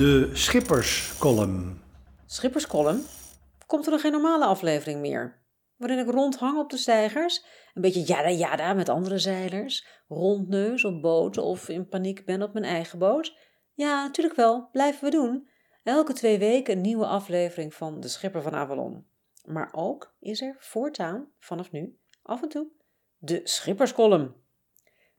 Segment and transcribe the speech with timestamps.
[0.00, 1.80] De Schipperscolumn.
[2.26, 3.04] Schipperscolumn?
[3.66, 5.42] Komt er nog geen normale aflevering meer?
[5.76, 7.44] Waarin ik rondhang op de stijgers,
[7.74, 12.52] een beetje jada jada met andere zeilers, rondneus op boten of in paniek ben op
[12.52, 13.36] mijn eigen boot?
[13.74, 15.48] Ja, natuurlijk wel, blijven we doen.
[15.82, 19.06] Elke twee weken een nieuwe aflevering van De Schipper van Avalon.
[19.44, 22.66] Maar ook is er voortaan, vanaf nu, af en toe,
[23.18, 24.34] de Schipperscolumn.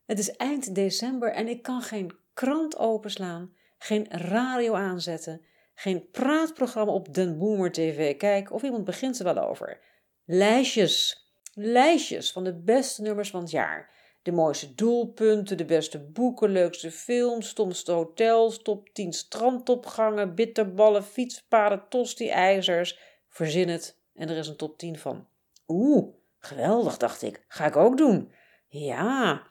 [0.05, 5.41] Het is eind december en ik kan geen krant openslaan, geen radio aanzetten,
[5.73, 9.79] geen praatprogramma op Den Boomer TV kijken of iemand begint er wel over.
[10.25, 13.89] Lijstjes, lijstjes van de beste nummers van het jaar.
[14.21, 21.83] De mooiste doelpunten, de beste boeken, leukste films, stomste hotels, top 10 strandopgangen, bitterballen, fietspaden,
[21.89, 22.99] tosti-ijzers.
[23.27, 25.27] Verzin het en er is een top 10 van.
[25.67, 27.45] Oeh, geweldig, dacht ik.
[27.47, 28.33] Ga ik ook doen.
[28.67, 29.47] Ja,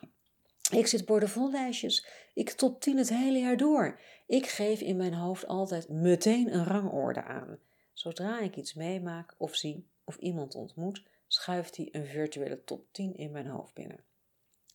[0.70, 2.06] ik zit bordevol lijstjes.
[2.34, 4.01] Ik top 10 het hele jaar door.
[4.27, 7.59] Ik geef in mijn hoofd altijd meteen een rangorde aan.
[7.92, 13.17] Zodra ik iets meemaak of zie of iemand ontmoet, schuift hij een virtuele top 10
[13.17, 14.05] in mijn hoofd binnen.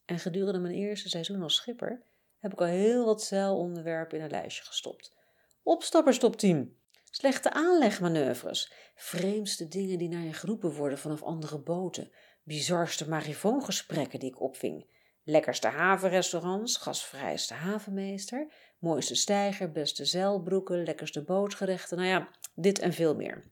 [0.05, 2.03] En gedurende mijn eerste seizoen als schipper
[2.39, 5.13] heb ik al heel wat zeilonderwerpen in een lijstje gestopt.
[5.63, 6.77] Opstappers top 10.
[7.11, 8.71] Slechte aanlegmanoeuvres.
[8.95, 12.11] Vreemdste dingen die naar je geroepen worden vanaf andere boten.
[12.43, 14.85] Bizarste marifoongesprekken die ik opving.
[15.27, 23.15] Lekkerste havenrestaurants, gasvrijste havenmeester, mooiste stijger, beste zeilbroeken, lekkerste bootgerechten, nou ja, dit en veel
[23.15, 23.43] meer.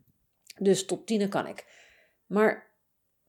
[0.57, 1.65] Dus top 10 kan ik.
[2.25, 2.71] Maar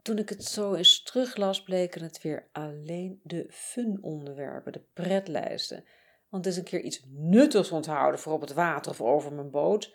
[0.02, 5.84] toen ik het zo eens teruglas, bleken het weer alleen de fun-onderwerpen, de pretlijsten.
[6.28, 9.94] Want is een keer iets nuttigs onthouden voor op het water of over mijn boot.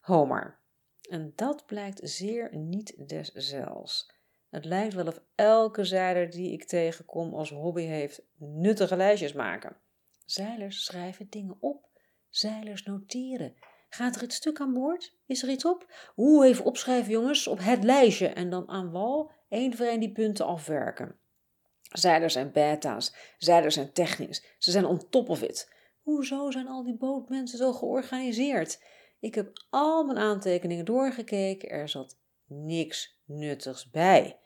[0.00, 0.58] Homer.
[1.10, 4.13] En dat blijkt zeer niet des zels.
[4.54, 9.76] Het lijkt wel of elke zeiler die ik tegenkom als hobby heeft nuttige lijstjes maken.
[10.26, 11.88] Zeilers schrijven dingen op.
[12.30, 13.54] Zeilers noteren.
[13.88, 15.14] Gaat er iets stuk aan boord?
[15.26, 15.92] Is er iets op?
[16.16, 18.28] Oeh, even opschrijven jongens, op het lijstje.
[18.28, 21.16] En dan aan wal één voor één die punten afwerken.
[21.92, 24.44] Zeilers zijn beta's, zeilers zijn technisch.
[24.58, 25.72] Ze zijn on top of it.
[26.02, 28.82] Hoezo zijn al die bootmensen zo georganiseerd?
[29.20, 34.38] Ik heb al mijn aantekeningen doorgekeken, er zat niks nuttigs bij.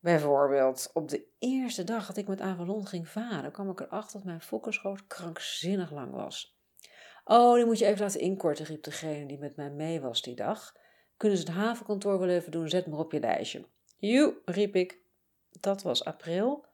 [0.00, 4.24] Bijvoorbeeld, op de eerste dag dat ik met Avalon ging varen, kwam ik erachter dat
[4.24, 6.58] mijn fokkerschoot krankzinnig lang was.
[7.24, 10.34] Oh, die moet je even laten inkorten, riep degene die met mij mee was die
[10.34, 10.76] dag.
[11.16, 13.64] Kunnen ze het havenkantoor wel even doen, zet maar op je lijstje.
[13.96, 14.98] Joe, riep ik.
[15.60, 16.64] Dat was april.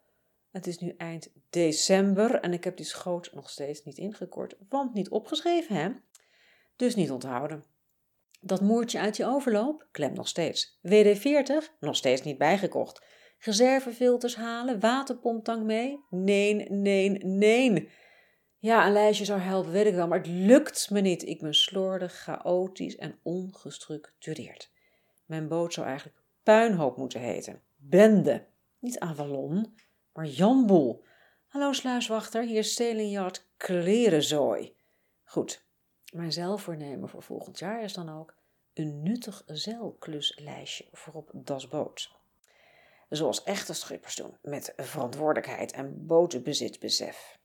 [0.50, 4.94] Het is nu eind december en ik heb die schoot nog steeds niet ingekort, want
[4.94, 5.90] niet opgeschreven, hè?
[6.76, 7.64] Dus niet onthouden.
[8.40, 9.86] Dat moertje uit je overloop?
[9.90, 10.78] Klem nog steeds.
[10.82, 11.78] WD-40?
[11.80, 13.04] Nog steeds niet bijgekocht.
[13.38, 14.80] Reservefilters halen?
[14.80, 16.04] Waterpomptank mee?
[16.10, 17.90] Nee, nee, nee.
[18.58, 21.26] Ja, een lijstje zou helpen, weet ik wel, maar het lukt me niet.
[21.26, 24.72] Ik ben slordig, chaotisch en ongestructureerd.
[25.26, 27.62] Mijn boot zou eigenlijk puinhoop moeten heten.
[27.76, 28.46] Bende.
[28.78, 29.74] Niet Avalon,
[30.12, 31.04] maar Janboel.
[31.46, 34.76] Hallo sluiswachter, hier is Stelinjard klerenzooi.
[35.24, 35.66] Goed,
[36.12, 38.34] mijn zeilvoornemen voor volgend jaar is dan ook
[38.74, 42.15] een nuttig zeilkluslijstje voor op das boot.
[43.08, 47.38] Zoals echte schippers doen, met verantwoordelijkheid en botenbezitbesef.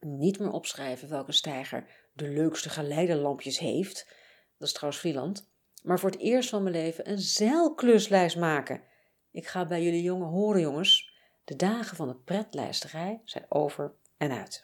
[0.00, 4.06] Niet meer opschrijven welke stijger de leukste geleidelampjes heeft,
[4.58, 5.50] dat is trouwens Vrieland,
[5.82, 8.82] maar voor het eerst van mijn leven een zeilkluslijst maken.
[9.30, 11.16] Ik ga bij jullie jongen horen, jongens.
[11.44, 14.62] De dagen van de pretlijsterij zijn over en uit.